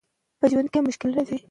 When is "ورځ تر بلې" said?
0.85-1.21